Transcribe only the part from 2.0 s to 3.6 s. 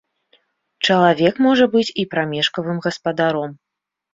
і прамежкавым гаспадаром.